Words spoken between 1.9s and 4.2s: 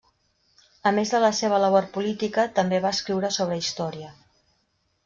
política, també va escriure sobre història.